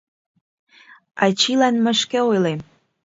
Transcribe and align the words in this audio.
Ачийлан 1.25 1.75
мый 1.83 1.95
шке 2.01 2.19
ойлем. 2.29 2.59